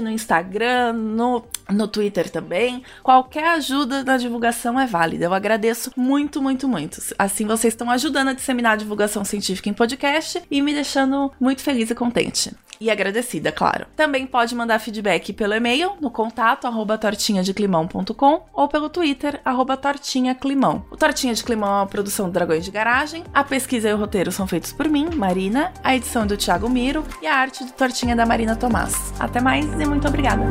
no 0.01 0.09
Instagram, 0.09 0.93
no, 0.93 1.43
no 1.69 1.87
Twitter 1.87 2.29
também. 2.29 2.83
Qualquer 3.03 3.45
ajuda 3.49 4.03
na 4.03 4.17
divulgação 4.17 4.79
é 4.79 4.85
válida. 4.85 5.25
Eu 5.25 5.33
agradeço 5.33 5.91
muito, 5.95 6.41
muito, 6.41 6.67
muito. 6.67 7.01
Assim 7.17 7.45
vocês 7.45 7.73
estão 7.73 7.89
ajudando 7.89 8.29
a 8.29 8.33
disseminar 8.33 8.73
a 8.73 8.77
divulgação 8.77 9.23
científica 9.25 9.69
em 9.69 9.73
podcast 9.73 10.41
e 10.49 10.61
me 10.61 10.73
deixando 10.73 11.31
muito 11.39 11.61
feliz 11.61 11.89
e 11.89 11.95
contente 11.95 12.51
e 12.79 12.89
agradecida, 12.89 13.51
claro. 13.51 13.85
Também 13.95 14.25
pode 14.25 14.55
mandar 14.55 14.79
feedback 14.79 15.33
pelo 15.33 15.53
e-mail 15.53 15.93
no 15.99 16.09
contato 16.09 16.65
arroba 16.65 16.97
tortinhadeclimão.com 16.97 18.45
ou 18.53 18.67
pelo 18.67 18.89
Twitter 18.89 19.39
arroba 19.43 19.75
tortinhaclimão. 19.75 20.85
O 20.91 20.97
Tortinha 20.97 21.33
de 21.33 21.43
Climão 21.43 21.69
é 21.69 21.79
uma 21.79 21.87
produção 21.87 22.27
do 22.27 22.33
Dragões 22.33 22.65
de 22.65 22.71
Garagem. 22.71 23.23
A 23.33 23.43
pesquisa 23.43 23.89
e 23.89 23.93
o 23.93 23.97
roteiro 23.97 24.31
são 24.31 24.47
feitos 24.47 24.71
por 24.71 24.87
mim, 24.87 25.09
Marina, 25.15 25.73
a 25.83 25.95
edição 25.95 26.25
do 26.25 26.37
Thiago 26.37 26.69
Miro 26.69 27.05
e 27.21 27.27
a 27.27 27.35
arte 27.35 27.63
do 27.63 27.71
Tortinha 27.71 28.15
da 28.15 28.25
Marina 28.25 28.55
Tomás. 28.55 29.13
Até 29.19 29.41
mais 29.41 29.65
e 29.65 29.85
muito 29.85 30.07
obrigada! 30.07 30.43